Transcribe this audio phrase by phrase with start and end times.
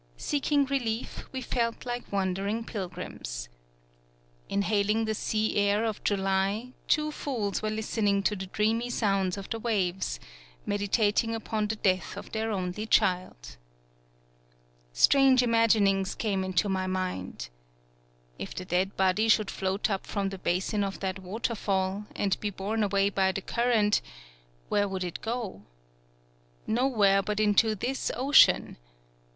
[0.17, 3.49] Seeking relief, we felt like wandering pilgrims.
[4.49, 9.47] Inhaling the sea air of July, two fools were listening to the dreamy sounds of
[9.51, 10.19] the waves,
[10.65, 13.57] medi tating upon the death of their only child.
[14.91, 17.49] Strange imaginings came into my mind.
[18.39, 22.49] If the dead body should float up from the basin of that waterfall, ancl be
[22.49, 24.01] borne away by the current,
[24.67, 25.61] where would it go?
[26.65, 28.77] Nowhere but into this ocean!